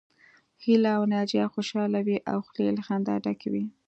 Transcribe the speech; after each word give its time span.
هيله 0.63 0.89
او 0.97 1.03
ناجيه 1.13 1.45
خوشحاله 1.53 1.99
وې 2.07 2.17
او 2.31 2.37
خولې 2.45 2.63
يې 2.67 2.71
له 2.77 2.83
خندا 2.87 3.15
ډکې 3.23 3.47
وې 3.53 3.63